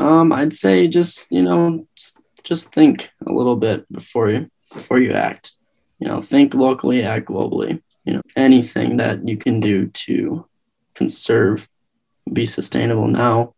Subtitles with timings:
[0.00, 1.86] Um, I'd say just you know,
[2.42, 5.52] just think a little bit before you before you act.
[5.98, 7.82] You know, think locally, act globally.
[8.04, 10.46] You know, anything that you can do to
[10.94, 11.68] conserve,
[12.32, 13.54] be sustainable now.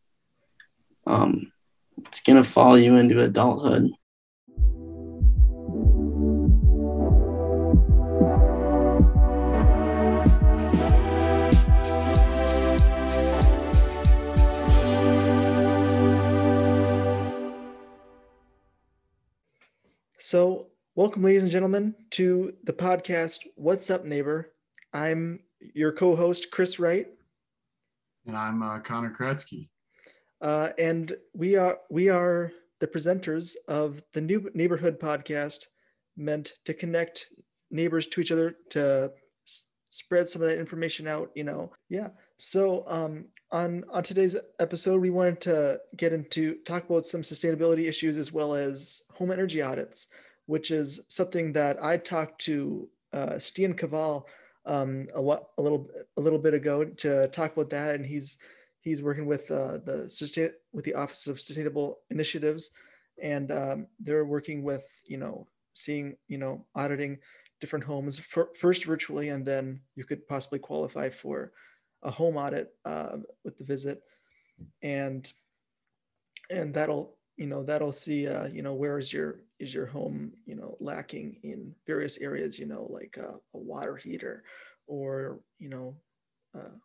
[1.07, 1.53] Um,
[1.99, 3.93] it's gonna follow you into adulthood.
[20.33, 24.55] So, welcome, ladies and gentlemen, to the podcast What's Up, Neighbor?
[24.95, 25.41] I'm
[25.75, 27.09] your co host, Chris Wright.
[28.27, 29.69] And I'm uh, Connor Kratzke.
[30.41, 32.51] Uh, and we are we are
[32.81, 35.67] the presenters of the new neighborhood podcast
[36.17, 37.27] meant to connect
[37.71, 39.13] neighbors to each other to
[39.47, 42.09] s- spread some of that information out you know yeah
[42.43, 47.89] so um, on on today's episode we wanted to get into talk about some sustainability
[47.89, 50.09] issues as well as home energy audits
[50.47, 54.25] which is something that i talked to uh, Stian Kaval
[54.65, 57.95] um, a, a little a little bit ago to talk about that.
[57.95, 58.39] And he's
[58.81, 62.71] he's working with uh, the sustain with the office of sustainable initiatives.
[63.23, 67.19] And um, they're working with you know seeing you know auditing
[67.61, 71.53] different homes for, first virtually and then you could possibly qualify for
[72.03, 74.03] a home audit uh, with the visit,
[74.83, 75.33] and
[76.51, 80.33] and that'll you know that'll see uh, you know where is your is your home
[80.45, 84.45] you know lacking in various areas you know like a, a water heater
[84.87, 85.97] or you know
[86.55, 86.77] uh,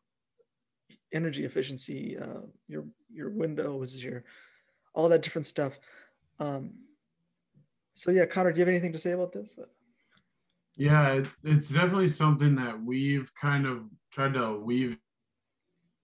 [1.13, 4.23] energy efficiency uh, your your windows your
[4.93, 5.73] all that different stuff.
[6.39, 6.73] Um,
[7.93, 9.59] so yeah connor do you have anything to say about this?
[10.75, 14.97] Yeah it's definitely something that we've kind of tried to weave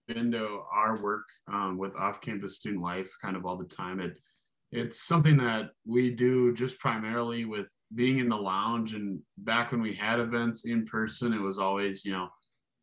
[0.08, 4.00] into our work um, with off-campus student life kind of all the time.
[4.00, 4.18] It
[4.74, 9.80] it's something that we do just primarily with being in the lounge and back when
[9.80, 12.28] we had events in person it was always you know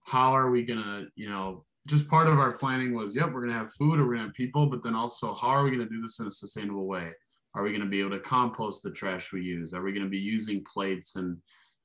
[0.05, 3.57] how are we gonna you know just part of our planning was yep we're gonna
[3.57, 6.01] have food or we're gonna have people but then also how are we gonna do
[6.01, 7.11] this in a sustainable way
[7.55, 10.17] are we gonna be able to compost the trash we use are we gonna be
[10.17, 11.37] using plates and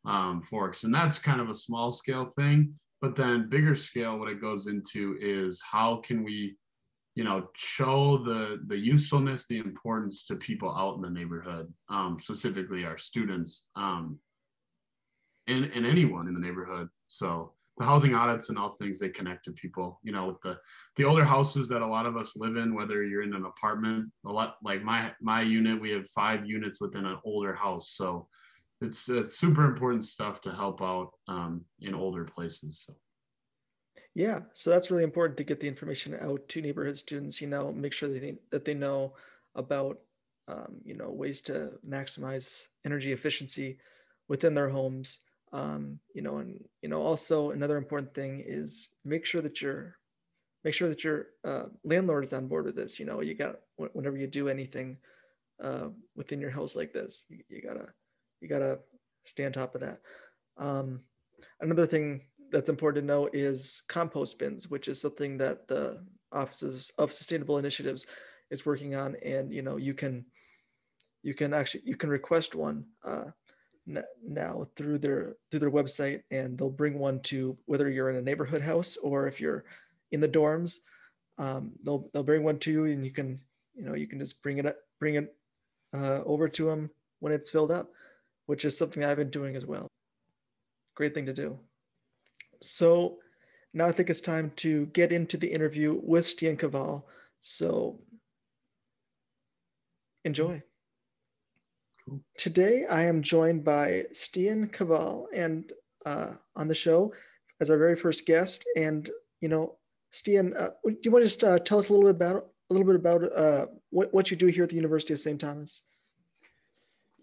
[0.05, 4.29] um, forks and that's kind of a small scale thing but then bigger scale what
[4.29, 6.57] it goes into is how can we
[7.15, 12.19] you know show the the usefulness the importance to people out in the neighborhood um,
[12.23, 14.19] specifically our students um,
[15.49, 16.89] and, and anyone in the neighborhood.
[17.09, 20.59] So the housing audits and all things they connect to people you know with the
[20.97, 24.11] the older houses that a lot of us live in whether you're in an apartment
[24.25, 27.93] a lot like my my unit we have five units within an older house.
[27.95, 28.29] So
[28.81, 32.85] it's it's super important stuff to help out um, in older places.
[32.87, 32.95] So.
[34.15, 37.41] Yeah, so that's really important to get the information out to neighborhood students.
[37.41, 39.15] You know, make sure that they that they know
[39.55, 39.99] about
[40.49, 43.79] um, you know ways to maximize energy efficiency
[44.29, 45.21] within their homes.
[45.53, 49.97] Um, you know, and you know also another important thing is make sure that your
[50.65, 52.99] make sure that your uh, landlord is on board with this.
[52.99, 54.99] You know, you got whenever you do anything
[55.63, 57.89] uh, within your house like this, you, you gotta
[58.47, 58.79] you got to
[59.25, 59.99] stay on top of that.
[60.57, 61.01] Um,
[61.61, 66.01] another thing that's important to know is compost bins, which is something that the
[66.33, 68.07] offices of sustainable initiatives
[68.51, 69.17] is working on.
[69.25, 70.25] And, you know, you can,
[71.25, 73.31] you can actually, you can request one uh,
[74.25, 78.23] now through their, through their website and they'll bring one to whether you're in a
[78.23, 79.65] neighborhood house or if you're
[80.13, 80.79] in the dorms,
[81.39, 83.41] um, they'll, they'll bring one to you and you can,
[83.75, 85.35] you know, you can just bring it, bring it
[85.93, 87.91] uh, over to them when it's filled up
[88.47, 89.87] which is something I've been doing as well.
[90.95, 91.59] Great thing to do.
[92.63, 93.19] So
[93.75, 97.03] now I think it's time to get into the interview with Stian Kaval.
[97.41, 98.01] So
[100.25, 100.63] enjoy.
[102.09, 102.21] Cool.
[102.39, 105.73] Today I am joined by Stian Kaval and
[106.07, 107.13] uh, on the show
[107.61, 108.65] as our very first guest.
[108.77, 109.77] And you know,
[110.13, 112.75] Stian, uh, do you want to just uh, tell us a little bit about a
[112.75, 115.41] little bit about uh, what what you do here at the University of St.
[115.41, 115.86] Thomas?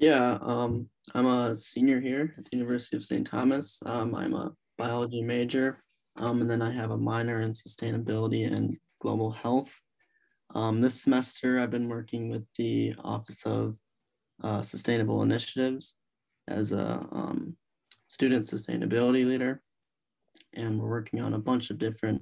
[0.04, 3.26] Yeah, um, I'm a senior here at the University of St.
[3.26, 3.82] Thomas.
[3.86, 5.78] Um, I'm a biology major,
[6.18, 9.74] um, and then I have a minor in sustainability and global health.
[10.56, 13.78] Um, this semester, I've been working with the Office of
[14.44, 15.96] uh, Sustainable Initiatives
[16.50, 17.56] as a um,
[18.10, 19.62] student sustainability leader,
[20.54, 22.22] and we're working on a bunch of different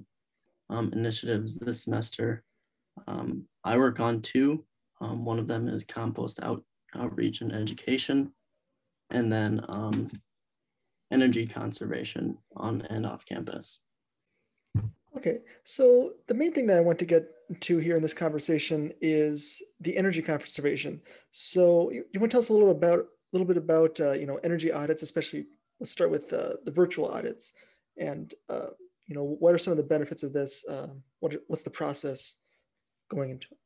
[0.69, 2.43] um, initiatives this semester.
[3.07, 4.65] I work on two.
[4.99, 6.63] one of them is compost out
[6.95, 8.31] outreach and education,
[9.09, 10.11] and then um,
[11.11, 13.79] energy conservation on and off campus.
[15.17, 17.29] Okay, so the main thing that I want to get
[17.59, 21.01] to here in this conversation is the energy conservation.
[21.31, 24.13] So you, you want to tell us a little about a little bit about uh,
[24.13, 25.47] you know energy audits, especially
[25.79, 27.53] let's start with uh, the virtual audits,
[27.97, 28.67] and uh,
[29.07, 30.65] you know what are some of the benefits of this?
[30.67, 30.87] Uh,
[31.19, 32.35] what what's the process
[33.09, 33.57] going into it?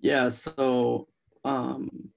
[0.00, 1.08] Yeah, so
[1.44, 2.10] um,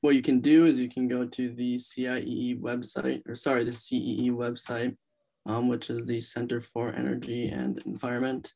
[0.00, 3.72] what you can do is you can go to the CIEE website, or sorry, the
[3.72, 4.96] CEE website,
[5.46, 8.52] um, which is the Center for Energy and Environment.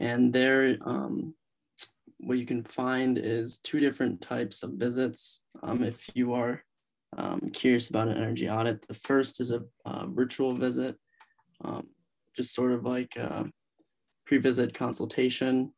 [0.00, 1.34] And there, um,
[2.18, 5.42] what you can find is two different types of visits.
[5.62, 6.64] Um, if you are
[7.16, 10.96] um, curious about an energy audit, the first is a, a virtual visit,
[11.62, 11.86] um,
[12.34, 13.44] just sort of like a
[14.26, 15.72] pre-visit consultation.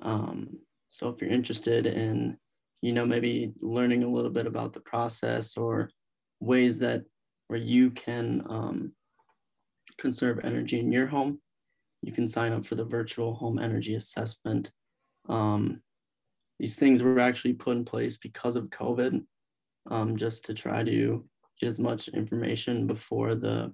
[0.00, 0.58] Um,
[0.88, 2.36] so if you're interested in,
[2.80, 5.90] you know, maybe learning a little bit about the process or
[6.40, 7.04] ways that
[7.48, 8.92] where you can um,
[9.98, 11.40] conserve energy in your home,
[12.02, 14.70] you can sign up for the virtual home energy assessment.
[15.28, 15.82] Um,
[16.58, 19.24] these things were actually put in place because of COVID,
[19.90, 21.24] um, just to try to
[21.60, 23.72] get as much information before the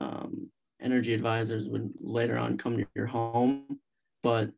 [0.00, 3.80] um, energy advisors would later on come to your home.
[4.22, 4.50] But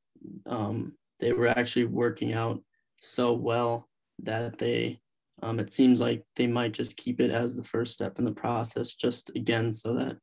[0.46, 2.60] um, they were actually working out
[3.00, 3.88] so well
[4.22, 5.00] that they
[5.42, 8.32] um, it seems like they might just keep it as the first step in the
[8.32, 10.16] process just again so that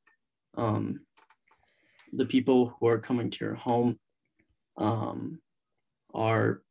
[0.57, 0.99] um,
[2.13, 3.97] the people who are coming to your home
[4.77, 5.39] um,
[6.13, 6.61] are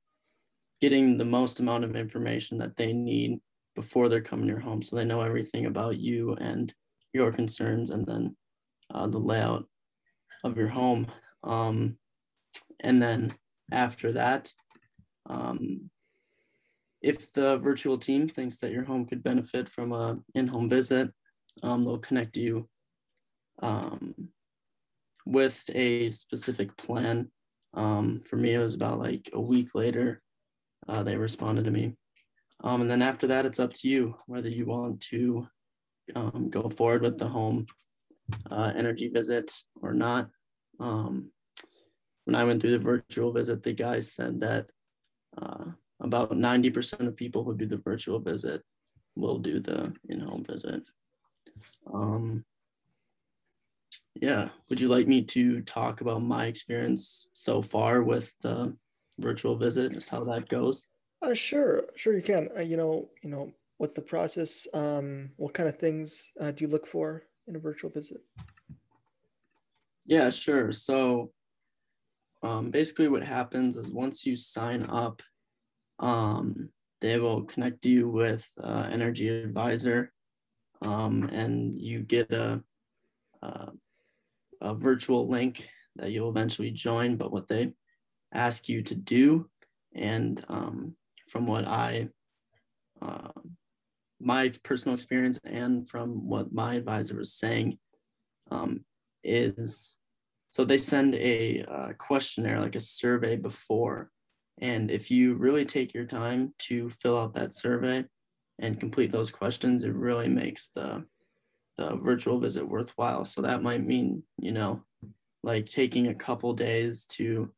[0.81, 3.41] getting the most amount of information that they need
[3.75, 6.73] before they're coming to your home so they know everything about you and
[7.13, 8.37] your concerns and then
[8.93, 9.67] uh, the layout
[10.45, 11.07] of your home.
[11.43, 11.97] Um,
[12.81, 13.35] and then
[13.73, 14.53] after that
[15.29, 15.91] um,
[17.03, 21.11] if the virtual team thinks that your home could benefit from a in-home visit
[21.63, 22.69] um, they'll connect you
[23.63, 24.15] um,
[25.25, 27.31] with a specific plan.
[27.75, 30.23] Um, for me, it was about like a week later,
[30.89, 31.95] uh, they responded to me.
[32.65, 35.47] Um, and then after that, it's up to you whether you want to
[36.15, 37.67] um, go forward with the home
[38.51, 39.53] uh, energy visit
[39.83, 40.31] or not.
[40.81, 41.31] Um,
[42.27, 44.67] when I went through the virtual visit, the guy said that
[45.41, 45.65] uh,
[46.01, 48.63] about 90% of people who do the virtual visit
[49.15, 50.83] will do the in-home visit.
[51.93, 52.45] Um,
[54.17, 54.49] yeah.
[54.69, 58.77] Would you like me to talk about my experience so far with the
[59.19, 60.89] virtual visit, just how that goes?
[61.23, 62.49] Uh, sure, sure you can.
[62.57, 64.67] Uh, you know, you know, what's the process?
[64.75, 68.21] Um, what kind of things uh, do you look for in a virtual visit?
[70.07, 70.73] Yeah, sure.
[70.73, 71.31] So
[72.43, 75.23] um, basically what happens is once you sign up,
[75.99, 76.69] um,
[77.01, 80.13] they will connect you with uh, energy advisor
[80.83, 82.63] um, and you get a,
[83.43, 83.69] a
[84.61, 87.73] a virtual link that you'll eventually join, but what they
[88.33, 89.49] ask you to do,
[89.95, 90.95] and um,
[91.29, 92.09] from what I,
[93.01, 93.31] uh,
[94.21, 97.79] my personal experience, and from what my advisor was saying,
[98.51, 98.85] um,
[99.25, 99.97] is
[100.51, 104.11] so they send a uh, questionnaire, like a survey before.
[104.59, 108.05] And if you really take your time to fill out that survey
[108.59, 111.05] and complete those questions, it really makes the
[111.77, 113.25] the virtual visit worthwhile.
[113.27, 114.83] So that might mean, you know,
[115.43, 117.51] like taking a couple days to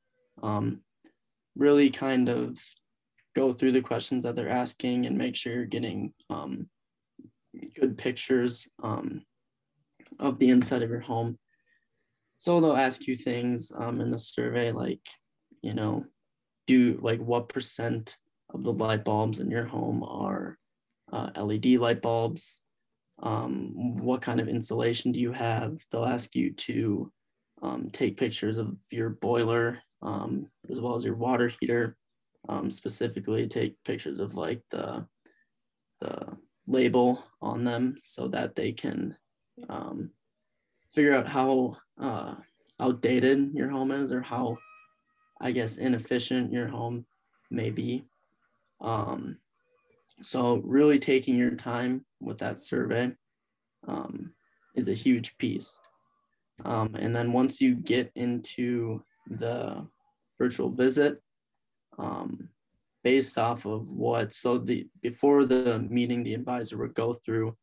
[0.42, 0.80] um,
[1.56, 2.58] really kind of
[3.36, 6.68] go through the questions that they're asking and make sure you're getting um,
[7.78, 9.22] good pictures um,
[10.18, 11.38] of the inside of your home.
[12.38, 15.06] So they'll ask you things um, in the survey like,
[15.62, 16.04] you know,
[16.66, 18.16] do like what percent
[18.54, 20.56] of the light bulbs in your home are
[21.12, 22.62] uh, LED light bulbs?
[23.22, 25.78] um, what kind of insulation do you have?
[25.90, 27.12] They'll ask you to
[27.62, 31.96] um, take pictures of your boiler um, as well as your water heater.
[32.48, 35.06] Um, specifically, take pictures of like the
[36.00, 39.16] the label on them so that they can
[39.68, 40.10] um,
[40.92, 42.34] figure out how uh,
[42.80, 44.56] outdated your home is or how,
[45.40, 47.04] I guess, inefficient your home
[47.50, 48.04] may be.
[48.80, 49.38] Um,
[50.20, 53.12] so really taking your time with that survey
[53.86, 54.32] um,
[54.74, 55.80] is a huge piece.
[56.64, 59.86] Um, and then once you get into the
[60.38, 61.20] virtual visit,
[61.98, 62.48] um,
[63.04, 67.56] based off of what, so the before the meeting, the advisor would go through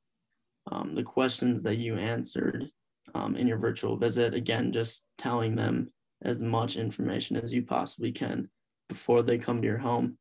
[0.72, 2.70] um, the questions that you answered
[3.14, 4.34] um, in your virtual visit.
[4.34, 8.50] Again, just telling them as much information as you possibly can
[8.90, 10.18] before they come to your home.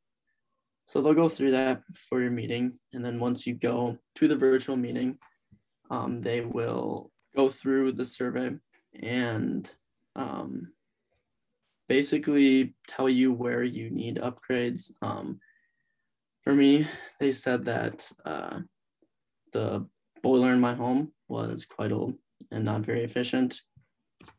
[0.86, 2.78] So they'll go through that for your meeting.
[2.92, 5.18] And then once you go to the virtual meeting,
[5.90, 8.52] um, they will go through the survey
[9.02, 9.72] and
[10.14, 10.72] um,
[11.88, 14.92] basically tell you where you need upgrades.
[15.02, 15.40] Um,
[16.42, 16.86] for me,
[17.18, 18.60] they said that uh,
[19.52, 19.86] the
[20.22, 22.14] boiler in my home was quite old
[22.50, 23.60] and not very efficient.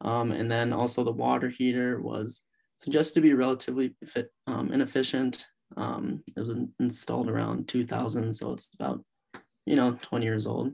[0.02, 2.42] Um, and then also the water heater was
[2.76, 5.46] suggested to be relatively fit, um, inefficient.
[5.78, 9.04] Um, it was installed around 2000, so it's about,
[9.66, 10.74] you know, 20 years old.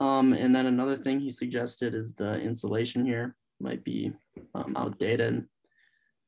[0.00, 4.12] Um, and then another thing he suggested is the insulation here might be
[4.54, 5.46] um, outdated.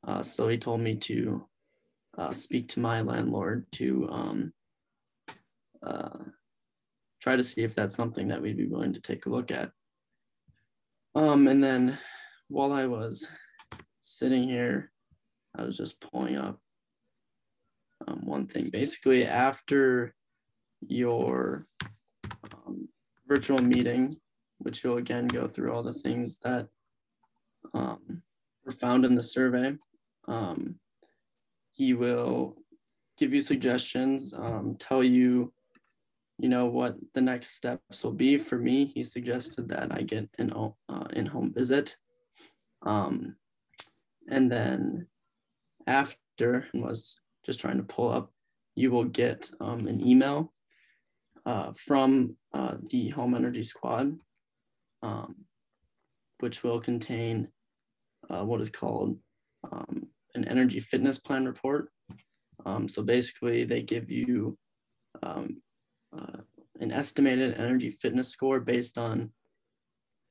[0.07, 1.45] Uh, so he told me to
[2.19, 4.53] uh, speak to my landlord to um,
[5.85, 6.19] uh,
[7.21, 9.71] try to see if that's something that we'd be willing to take a look at.
[11.15, 11.97] Um, and then
[12.49, 13.29] while I was
[14.01, 14.91] sitting here,
[15.57, 16.59] I was just pulling up
[18.09, 18.71] um, one thing.
[18.71, 20.15] Basically, after
[20.81, 21.67] your
[22.53, 22.89] um,
[23.29, 24.17] virtual meeting,
[24.59, 26.69] which you'll again go through all the things that
[27.73, 28.23] um,
[28.65, 29.77] were found in the survey,
[30.27, 30.81] um,
[31.73, 32.57] he will
[33.19, 35.53] give you suggestions, um, tell you
[36.39, 38.39] you know what the next steps will be.
[38.39, 41.97] For me he suggested that i get an uh, in-home visit.
[42.83, 43.37] Um,
[44.29, 45.07] and then
[45.87, 48.31] after was just trying to pull up
[48.75, 50.53] you will get um, an email
[51.47, 54.17] uh, from uh, the home energy squad
[55.03, 55.37] um,
[56.41, 57.49] which will contain
[58.31, 59.19] uh, what is called
[59.71, 61.91] um, an energy fitness plan report.
[62.67, 64.59] Um, so basically they give you
[65.23, 65.63] um,
[66.17, 66.39] uh,
[66.81, 69.31] an estimated energy fitness score based on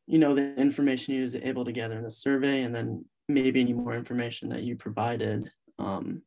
[0.08, 3.62] you know the information you was able to gather in the survey and then maybe
[3.62, 5.50] any more information that you provided
[5.80, 6.22] um,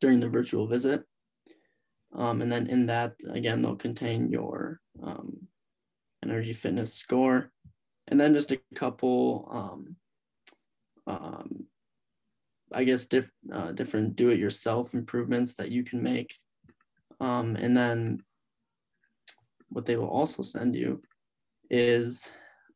[0.00, 1.02] during the virtual visit.
[2.14, 5.48] Um, and then in that again they'll contain your um,
[6.22, 7.50] energy fitness score.
[8.08, 9.96] And then just a couple um,
[11.06, 11.66] um,
[12.72, 16.34] i guess diff, uh, different do-it-yourself improvements that you can make.
[17.20, 18.22] Um, and then
[19.68, 21.02] what they will also send you
[21.70, 22.30] is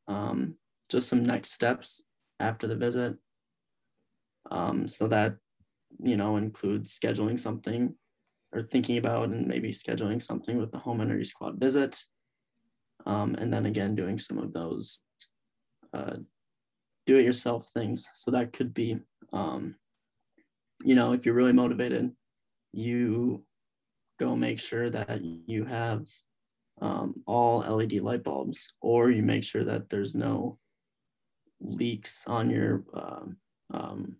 [0.08, 0.54] um,
[0.90, 2.02] just some next steps
[2.40, 3.16] after the visit.
[4.50, 5.36] Um, so that,
[6.02, 7.94] you know, includes scheduling something
[8.52, 11.98] or thinking about and maybe scheduling something with the home energy squad visit.
[13.06, 15.00] Um, and then again, doing some of those
[15.94, 16.16] uh,
[17.06, 18.08] do it yourself things.
[18.12, 18.98] So that could be,
[19.32, 19.76] um,
[20.82, 22.12] you know, if you're really motivated,
[22.72, 23.44] you
[24.18, 26.06] go make sure that you have
[26.82, 30.58] um, all LED light bulbs, or you make sure that there's no
[31.60, 33.36] leaks on your um,
[33.72, 34.16] um,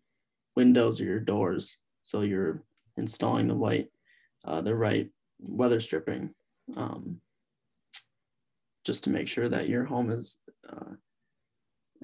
[0.54, 1.78] windows or your doors.
[2.04, 2.62] So you're
[2.97, 3.88] installing the white,
[4.45, 6.31] uh, the right weather stripping,
[6.76, 7.21] um,
[8.85, 10.38] just to make sure that your home is
[10.71, 10.95] uh,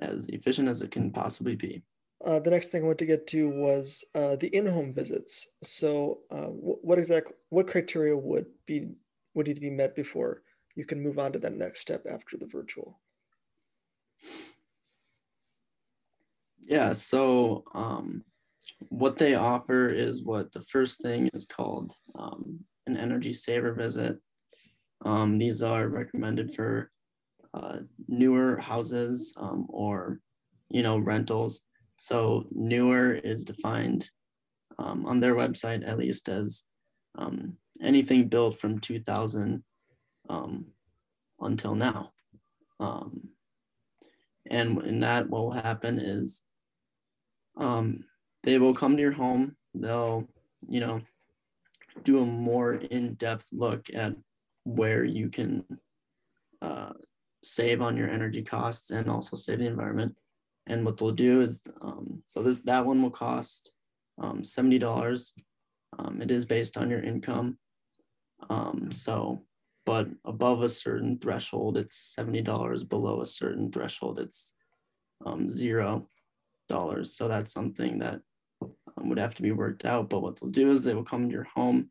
[0.00, 1.82] as efficient as it can possibly be.
[2.24, 5.50] Uh, the next thing I want to get to was uh, the in-home visits.
[5.62, 8.88] So, uh, what exact what criteria would be
[9.34, 10.42] would need to be met before
[10.78, 13.00] you can move on to that next step after the virtual.
[16.64, 18.22] Yeah, so um,
[18.90, 24.18] what they offer is what the first thing is called um, an energy saver visit.
[25.04, 26.92] Um, these are recommended for
[27.54, 30.20] uh, newer houses um, or,
[30.70, 31.62] you know, rentals.
[31.96, 34.08] So newer is defined
[34.78, 36.62] um, on their website at least as
[37.16, 39.64] um, anything built from 2000
[40.28, 40.66] um,
[41.40, 42.12] until now.
[42.80, 43.28] Um,
[44.50, 46.42] and in that, what will happen is
[47.56, 48.04] um,
[48.42, 49.56] they will come to your home.
[49.74, 50.28] They'll,
[50.68, 51.00] you know,
[52.04, 54.14] do a more in-depth look at
[54.64, 55.64] where you can
[56.62, 56.92] uh,
[57.42, 60.14] save on your energy costs and also save the environment.
[60.66, 63.72] And what they'll do is, um, so this that one will cost
[64.20, 65.32] um, seventy dollars.
[65.98, 67.58] Um, it is based on your income.
[68.50, 69.42] Um, so
[69.88, 72.86] but above a certain threshold, it's $70.
[72.86, 74.52] Below a certain threshold, it's
[75.24, 76.06] um, zero
[76.68, 77.16] dollars.
[77.16, 78.20] So that's something that
[78.60, 80.10] um, would have to be worked out.
[80.10, 81.88] But what they'll do is they will come to your home.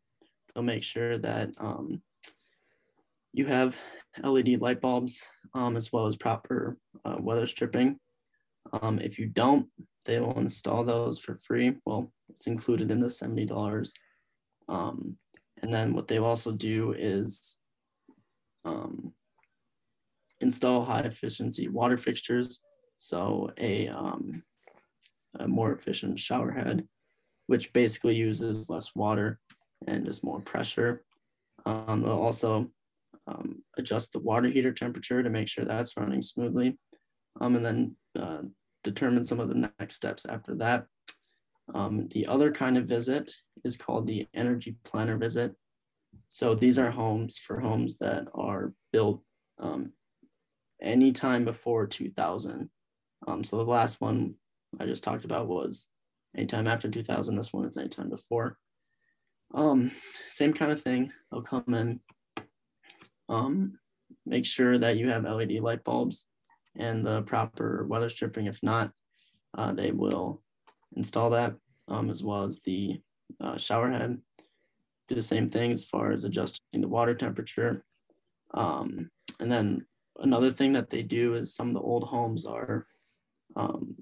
[0.54, 2.00] They'll make sure that um,
[3.32, 3.76] you have
[4.22, 5.20] LED light bulbs
[5.52, 7.98] um, as well as proper uh, weather stripping.
[8.80, 9.66] Um, if you don't,
[10.04, 11.74] they will install those for free.
[11.84, 13.90] Well, it's included in the $70.
[14.68, 15.16] Um,
[15.62, 17.58] and then what they also do is
[18.68, 19.12] um,
[20.40, 22.60] install high efficiency water fixtures.
[22.98, 24.42] So a, um,
[25.38, 26.86] a more efficient shower head,
[27.46, 29.38] which basically uses less water
[29.86, 31.04] and is more pressure.
[31.66, 32.70] Um, they'll also
[33.26, 36.78] um, adjust the water heater temperature to make sure that's running smoothly.
[37.40, 38.42] Um, and then uh,
[38.82, 40.86] determine some of the next steps after that.
[41.74, 43.30] Um, the other kind of visit
[43.64, 45.54] is called the energy planner visit.
[46.28, 49.22] So these are homes for homes that are built
[49.58, 49.92] um,
[50.80, 52.70] anytime before 2000.
[53.26, 54.34] Um, so the last one
[54.78, 55.88] I just talked about was
[56.36, 57.34] anytime after 2000.
[57.34, 58.56] This one is anytime before.
[59.54, 59.90] Um,
[60.28, 61.12] same kind of thing.
[61.30, 62.00] They'll come in,
[63.28, 63.78] um,
[64.26, 66.26] make sure that you have LED light bulbs
[66.76, 68.46] and the proper weather stripping.
[68.46, 68.92] If not,
[69.56, 70.42] uh, they will
[70.96, 71.54] install that
[71.88, 73.00] um, as well as the
[73.40, 74.20] uh, shower head.
[75.08, 77.84] Do the same thing as far as adjusting the water temperature.
[78.54, 79.10] Um,
[79.40, 79.86] and then
[80.18, 82.86] another thing that they do is some of the old homes are
[83.56, 83.94] um,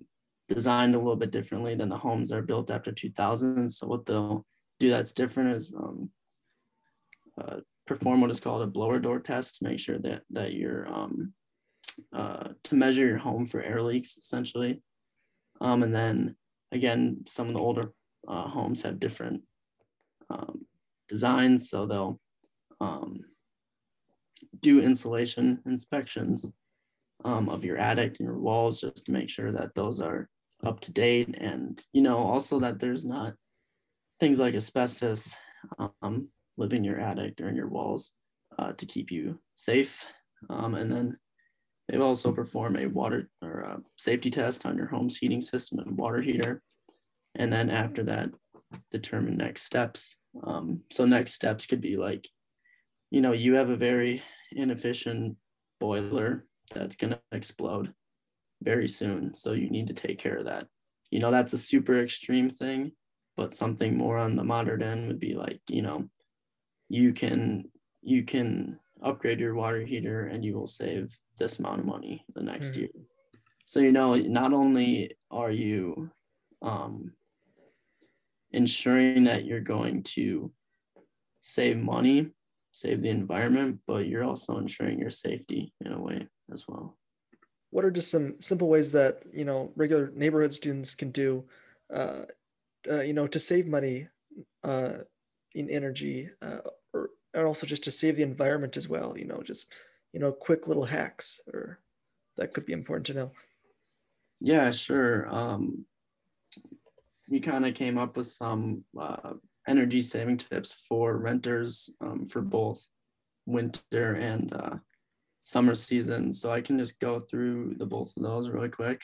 [0.48, 3.68] designed a little bit differently than the homes that are built after 2000.
[3.68, 4.44] So what they'll
[4.78, 6.10] do that's different is um,
[7.40, 10.88] uh, perform what is called a blower door test to make sure that that you're
[10.88, 11.32] um,
[12.12, 14.82] uh, to measure your home for air leaks essentially.
[15.60, 16.36] Um, and then
[16.72, 17.92] again, some of the older
[18.28, 19.42] uh, homes have different
[20.30, 20.66] um,
[21.08, 22.20] designs, so they'll
[22.80, 23.20] um,
[24.60, 26.50] do insulation inspections
[27.24, 30.28] um, of your attic and your walls just to make sure that those are
[30.64, 31.36] up to date.
[31.38, 33.34] And you know also that there's not
[34.20, 35.34] things like asbestos
[36.02, 38.12] um, live in your attic or in your walls
[38.58, 40.04] uh, to keep you safe.
[40.48, 41.18] Um, and then
[41.88, 45.96] they also perform a water or a safety test on your home's heating system and
[45.96, 46.62] water heater.
[47.34, 48.30] And then after that
[48.90, 52.28] determine next steps um, so next steps could be like
[53.10, 55.36] you know you have a very inefficient
[55.80, 57.92] boiler that's going to explode
[58.62, 59.34] very soon.
[59.34, 60.66] So you need to take care of that.
[61.10, 62.92] You know, that's a super extreme thing,
[63.36, 66.08] but something more on the modern end would be like, you know,
[66.88, 67.64] you can
[68.02, 72.42] you can upgrade your water heater and you will save this amount of money the
[72.42, 72.80] next mm-hmm.
[72.80, 72.90] year.
[73.66, 76.10] So you know, not only are you
[76.62, 77.12] um,
[78.56, 80.50] ensuring that you're going to
[81.42, 82.30] save money,
[82.72, 86.96] save the environment, but you're also ensuring your safety in a way as well.
[87.70, 91.44] What are just some simple ways that you know regular neighborhood students can do,
[91.92, 92.22] uh,
[92.90, 94.08] uh, you know, to save money
[94.64, 94.98] uh,
[95.54, 96.60] in energy, uh,
[96.94, 99.16] or and also just to save the environment as well?
[99.18, 99.66] You know, just
[100.12, 101.78] you know, quick little hacks, or
[102.36, 103.30] that could be important to know.
[104.40, 105.28] Yeah, sure.
[105.28, 105.84] Um,
[107.28, 109.34] we kind of came up with some uh,
[109.68, 112.86] energy saving tips for renters um, for both
[113.46, 114.76] winter and uh,
[115.40, 116.32] summer season.
[116.32, 119.02] So I can just go through the both of those really quick.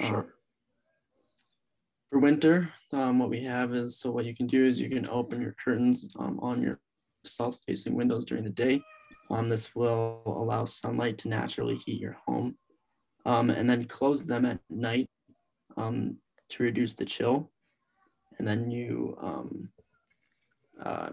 [0.00, 0.18] Sure.
[0.18, 0.32] Um,
[2.10, 5.08] for winter, um, what we have is so what you can do is you can
[5.08, 6.80] open your curtains um, on your
[7.24, 8.82] south-facing windows during the day.
[9.30, 12.56] Um, this will allow sunlight to naturally heat your home,
[13.26, 15.08] um, and then close them at night
[15.76, 16.16] um,
[16.50, 17.50] to reduce the chill.
[18.38, 19.68] And then you um,
[20.82, 21.10] uh,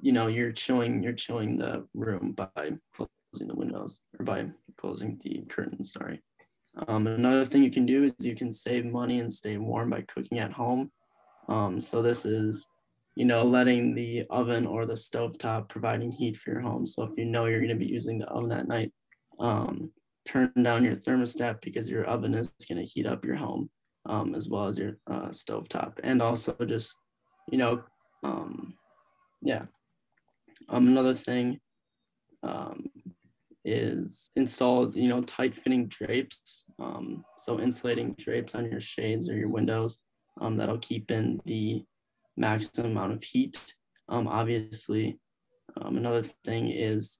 [0.00, 5.18] you know you're chilling you're chilling the room by closing the windows or by closing
[5.22, 6.22] the curtains sorry.
[6.86, 10.02] Um, another thing you can do is you can save money and stay warm by
[10.02, 10.92] cooking at home.
[11.48, 12.66] Um, so this is
[13.16, 16.86] you know letting the oven or the stove top providing heat for your home.
[16.86, 18.92] So if you know you're going to be using the oven that night
[19.38, 19.90] um,
[20.26, 23.70] turn down your thermostat because your oven is going to heat up your home
[24.08, 26.96] um, as well as your uh, stove top and also just
[27.50, 27.82] you know
[28.22, 28.74] um,
[29.42, 29.62] yeah.
[30.68, 31.60] Um, another thing
[32.42, 32.86] um,
[33.64, 36.66] is install, you know, tight fitting drapes.
[36.78, 40.00] Um, so insulating drapes on your shades or your windows
[40.40, 41.84] um, that'll keep in the
[42.36, 43.74] maximum amount of heat.
[44.08, 45.18] Um, obviously,
[45.80, 47.18] um, another thing is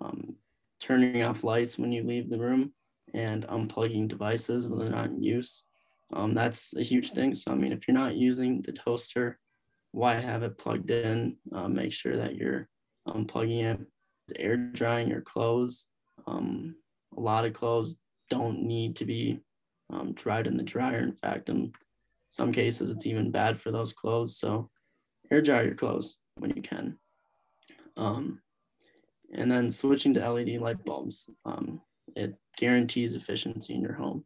[0.00, 0.36] um,
[0.80, 2.72] turning off lights when you leave the room
[3.14, 5.64] and unplugging devices when they're not in use.
[6.12, 7.34] Um, that's a huge thing.
[7.34, 9.38] So, I mean, if you're not using the toaster
[9.92, 11.36] why have it plugged in.
[11.52, 12.68] Um, make sure that you're
[13.06, 13.80] unplugging it,
[14.38, 15.86] air drying your clothes.
[16.26, 16.74] Um,
[17.16, 17.96] a lot of clothes
[18.30, 19.40] don't need to be
[19.90, 21.00] um, dried in the dryer.
[21.00, 21.72] In fact, in
[22.30, 24.38] some cases, it's even bad for those clothes.
[24.38, 24.70] So,
[25.30, 26.98] air dry your clothes when you can.
[27.96, 28.40] Um,
[29.34, 31.82] and then switching to LED light bulbs, um,
[32.16, 34.24] it guarantees efficiency in your home.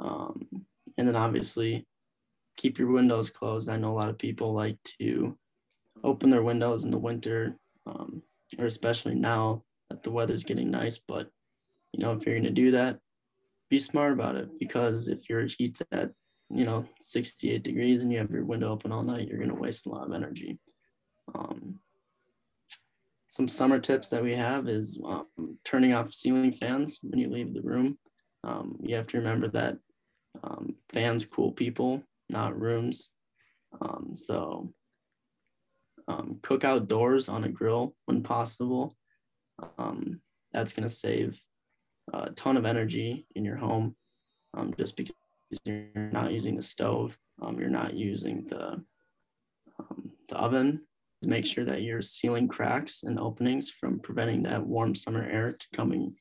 [0.00, 0.66] Um,
[0.98, 1.86] and then obviously,
[2.56, 3.68] keep your windows closed.
[3.68, 5.36] I know a lot of people like to
[6.02, 7.56] open their windows in the winter,
[7.86, 8.22] um,
[8.58, 10.98] or especially now that the weather's getting nice.
[10.98, 11.28] But
[11.92, 12.98] you know, if you're gonna do that,
[13.70, 16.10] be smart about it because if your heat's at
[16.50, 19.86] you know 68 degrees and you have your window open all night, you're gonna waste
[19.86, 20.58] a lot of energy.
[21.34, 21.80] Um,
[23.28, 25.26] some summer tips that we have is um,
[25.64, 27.98] turning off ceiling fans when you leave the room.
[28.44, 29.76] um, you have to remember that
[30.42, 33.10] um, fans cool people, not rooms.
[33.80, 34.72] Um, so
[36.08, 38.94] um, cook outdoors on a grill when possible.
[39.78, 40.20] Um,
[40.52, 41.40] that's going to save
[42.12, 43.96] a ton of energy in your home
[44.56, 45.14] um, just because
[45.64, 48.82] you're not using the stove, um, you're not using the,
[49.78, 50.82] um, the oven.
[51.24, 55.66] Make sure that you're sealing cracks and openings from preventing that warm summer air to
[55.74, 56.14] coming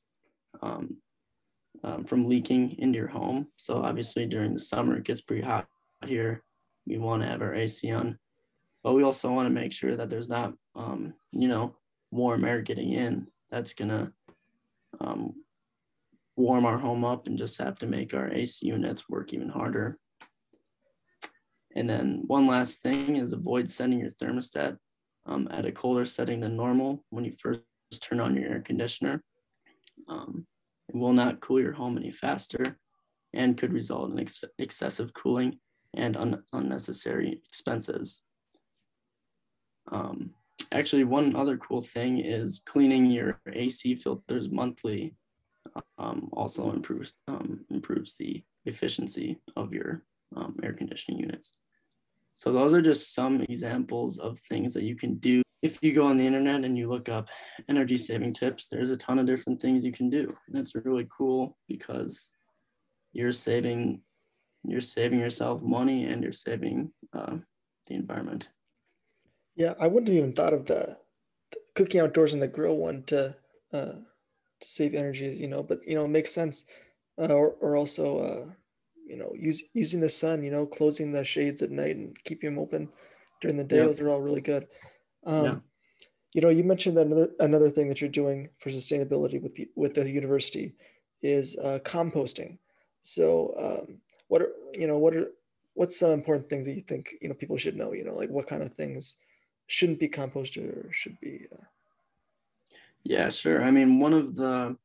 [1.85, 3.47] um, from leaking into your home.
[3.57, 5.67] So obviously during the summer, it gets pretty hot
[6.05, 6.43] here.
[6.87, 8.17] We want to have our AC on,
[8.83, 11.75] but we also want to make sure that there's not, um, you know,
[12.11, 13.27] warm air getting in.
[13.51, 14.11] That's gonna
[14.99, 15.33] um,
[16.35, 19.99] warm our home up and just have to make our AC units work even harder.
[21.75, 24.77] And then one last thing is avoid setting your thermostat
[25.27, 27.61] um, at a colder setting than normal when you first
[28.01, 29.23] turn on your air conditioner.
[30.07, 30.47] Um,
[30.93, 32.77] will not cool your home any faster
[33.33, 35.59] and could result in ex excessive cooling
[35.95, 38.21] and un unnecessary expenses.
[39.91, 40.31] Um,
[40.71, 45.15] actually, one other cool thing is cleaning your AC filters monthly
[45.97, 50.03] um, also improves um, improves the efficiency of your
[50.35, 51.57] um, air conditioning units.
[52.33, 55.41] So those are just some examples of things that you can do.
[55.65, 57.29] If you go on the internet and you look up
[57.67, 60.31] energy saving tips, there's a ton of different things you can do.
[60.47, 62.31] And it's really cool because
[63.13, 64.01] you're saving
[64.63, 67.37] you're saving yourself money and you're saving uh,
[67.87, 68.49] the environment.
[69.55, 70.97] Yeah, I wouldn't have even thought of the,
[71.51, 73.35] the cooking outdoors and the grill one to
[73.73, 73.93] uh,
[74.61, 76.65] to save energy, you know, but you know, it makes sense.
[77.17, 78.45] Uh, or, or also, uh,
[79.07, 82.49] you know, use, using the sun, you know, closing the shades at night and keeping
[82.49, 82.89] them open
[83.41, 83.77] during the day.
[83.77, 84.67] Those are all really good.
[85.25, 85.55] Um, yeah.
[86.33, 89.69] You know, you mentioned that another another thing that you're doing for sustainability with the
[89.75, 90.75] with the university
[91.21, 92.57] is uh, composting.
[93.03, 95.27] So, um, what are you know what are
[95.73, 97.93] what's some important things that you think you know people should know?
[97.93, 99.15] You know, like what kind of things
[99.67, 101.63] shouldn't be composted or should be uh,
[103.05, 103.63] yeah, sure.
[103.63, 104.75] I mean, one of the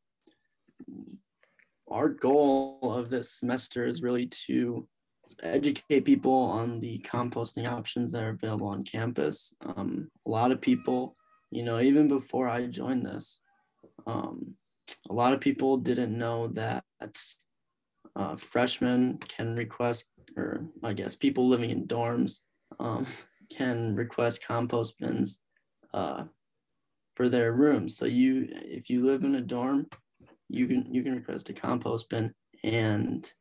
[1.91, 4.87] our goal of this semester is really to
[5.43, 9.55] educate people on the composting options that are available on campus.
[9.65, 11.17] Um, a lot of people,
[11.51, 13.41] you know, even before I joined this,
[14.07, 14.55] um,
[15.09, 16.85] a lot of people didn't know that
[18.17, 22.41] uh, freshmen can request, or I guess people living in dorms
[22.79, 23.07] um,
[23.51, 25.41] can request compost bins
[25.95, 26.25] uh,
[27.17, 27.97] for their rooms.
[27.97, 29.87] So you, if you live in a dorm,
[30.49, 33.33] you can you can request a compost bin, and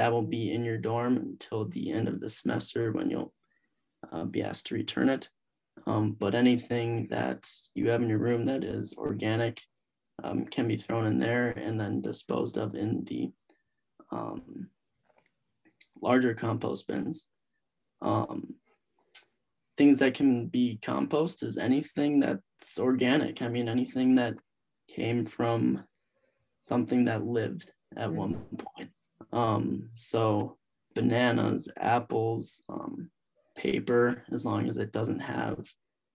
[0.00, 3.34] that will be in your dorm until the end of the semester when you'll
[4.10, 5.28] uh, be asked to return it.
[5.86, 9.60] Um, but anything that you have in your room that is organic
[10.24, 13.30] um, can be thrown in there and then disposed of in the
[14.10, 14.70] um,
[16.00, 17.28] larger compost bins.
[18.00, 18.54] Um,
[19.76, 23.42] things that can be compost is anything that's organic.
[23.42, 24.32] I mean, anything that
[24.88, 25.84] came from
[26.56, 28.88] something that lived at one point.
[29.32, 30.56] Um, so
[30.94, 33.10] bananas, apples, um,
[33.56, 35.68] paper, as long as it doesn't have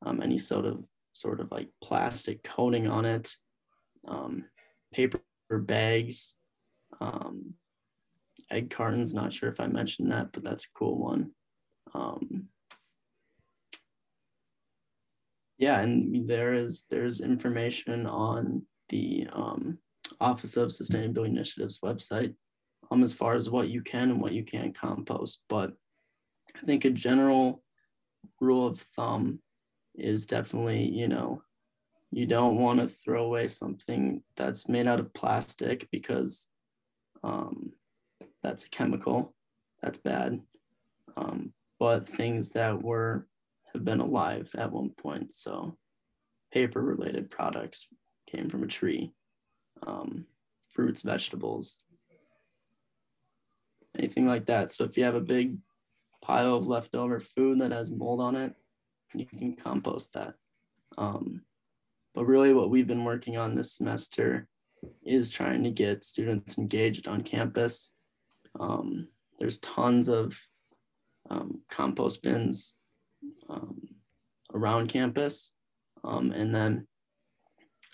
[0.06, 3.34] um, any sort of sort of like plastic coating on it,
[4.08, 4.44] um,
[4.94, 5.20] paper
[5.52, 6.36] bags,
[7.00, 7.54] um,
[8.52, 9.14] egg cartons.
[9.14, 11.32] Not sure if I mentioned that, but that's a cool one.
[11.94, 12.48] Um,
[15.58, 19.78] yeah, and there is there's information on the um,
[20.20, 22.36] Office of Sustainability Initiatives website
[22.92, 25.44] um, as far as what you can and what you can't compost.
[25.50, 25.74] But
[26.56, 27.64] I think a general
[28.40, 29.40] rule of thumb
[29.96, 31.42] is definitely, you know,
[32.12, 36.48] you don't want to throw away something that's made out of plastic because
[37.24, 37.74] um,
[38.42, 39.34] that's a chemical.
[39.82, 40.40] That's bad.
[41.18, 43.28] Um, but things that were
[43.74, 45.34] have been alive at one point.
[45.34, 45.78] So
[46.54, 47.88] paper related products
[48.28, 49.12] came from a tree,
[49.86, 50.26] um,
[50.72, 51.84] fruits, vegetables,
[53.98, 54.72] anything like that.
[54.72, 55.58] So if you have a big
[56.22, 58.54] pile of leftover food that has mold on it,
[59.14, 60.34] you can compost that.
[60.98, 61.42] Um,
[62.14, 64.48] but really, what we've been working on this semester
[65.04, 67.96] is trying to get students engaged on campus.
[68.60, 69.08] Um,
[69.40, 70.40] there's tons of
[71.30, 72.74] um, compost bins
[73.50, 73.82] um,
[74.54, 75.54] around campus.
[76.04, 76.88] Um, and then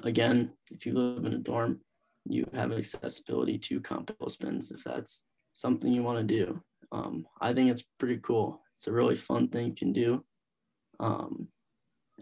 [0.04, 1.80] again, if you live in a dorm,
[2.26, 6.62] you have accessibility to compost bins if that's something you want to do.
[6.92, 8.62] Um, I think it's pretty cool.
[8.76, 10.24] It's a really fun thing you can do.
[11.00, 11.48] Um,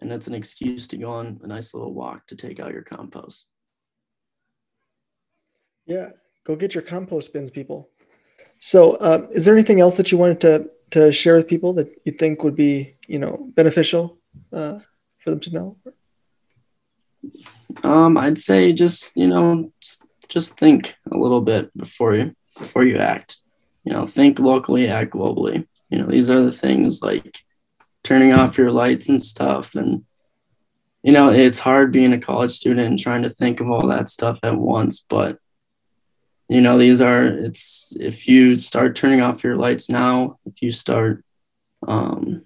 [0.02, 2.84] and it's an excuse to go on a nice little walk to take out your
[2.84, 3.48] compost.
[5.86, 6.10] Yeah,
[6.46, 7.90] go get your compost bins, people.
[8.60, 11.90] So, uh, is there anything else that you wanted to to share with people that
[12.06, 14.18] you think would be, you know, beneficial
[14.52, 14.80] uh,
[15.20, 15.78] for them to know?
[17.84, 19.72] Um, I'd say just you know,
[20.28, 23.38] just think a little bit before you before you act.
[23.84, 25.68] You know, think locally, act globally.
[25.90, 27.44] You know, these are the things like
[28.04, 30.06] turning off your lights and stuff, and
[31.02, 34.10] you know, it's hard being a college student and trying to think of all that
[34.10, 35.04] stuff at once.
[35.08, 35.40] But
[36.48, 40.72] you know, these are it's if you start turning off your lights now, if you
[40.72, 41.24] start,
[41.88, 42.44] um,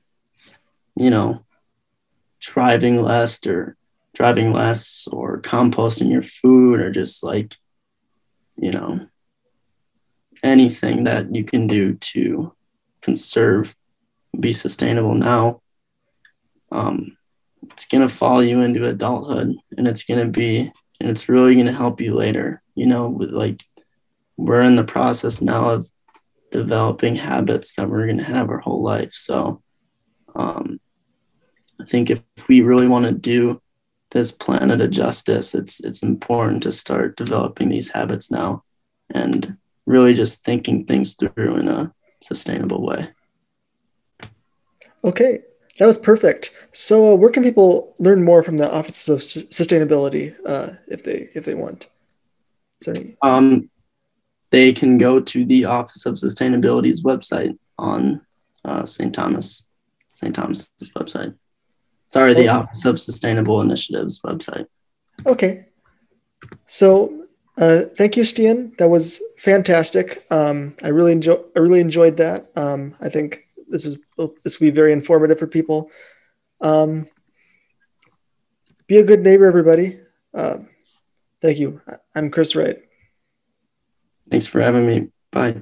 [0.95, 1.43] you know,
[2.39, 3.75] driving less or
[4.13, 7.55] driving less or composting your food or just like
[8.57, 9.07] you know
[10.43, 12.53] anything that you can do to
[13.01, 13.75] conserve
[14.39, 15.61] be sustainable now
[16.71, 17.17] um,
[17.63, 21.53] it's going to follow you into adulthood and it's going to be and it's really
[21.53, 23.63] going to help you later you know with like
[24.37, 25.89] we're in the process now of
[26.53, 29.13] developing habits that we're going to have our whole life.
[29.13, 29.61] So
[30.35, 30.79] um,
[31.81, 33.59] i think if, we really want to do
[34.11, 38.63] this planet a justice, it's it's important to start developing these habits now.
[39.09, 43.09] And really just thinking things through in a sustainable way.
[45.03, 45.41] Okay,
[45.79, 46.51] that was perfect.
[46.71, 51.03] So, uh, where can people learn more from the Office of S- Sustainability uh, if
[51.03, 51.87] they if they want?
[52.87, 53.69] Any- um,
[54.51, 58.21] they can go to the Office of Sustainability's website on
[58.63, 59.13] uh, St.
[59.13, 59.65] Thomas,
[60.09, 60.33] St.
[60.33, 61.35] Thomas's website.
[62.07, 64.67] Sorry, the Office of Sustainable Initiatives website.
[65.25, 65.65] Okay.
[66.67, 67.25] So
[67.57, 68.75] uh, thank you, Stian.
[68.77, 70.25] That was fantastic.
[70.31, 71.37] Um, I really enjoy.
[71.55, 72.51] I really enjoyed that.
[72.55, 73.97] Um, I think this was
[74.43, 75.91] this will be very informative for people.
[76.61, 77.07] Um,
[78.87, 79.99] be a good neighbor, everybody.
[80.33, 80.57] Uh,
[81.41, 81.81] thank you.
[82.15, 82.77] I'm Chris Wright.
[84.29, 85.09] Thanks for having me.
[85.31, 85.61] Bye.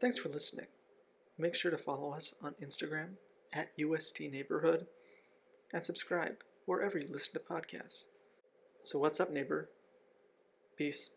[0.00, 0.66] Thanks for listening.
[1.38, 3.10] Make sure to follow us on Instagram
[3.52, 4.86] at UST Neighborhood
[5.72, 6.36] and subscribe
[6.66, 8.04] wherever you listen to podcasts.
[8.90, 9.70] So, what's up, neighbor?
[10.76, 11.10] Peace.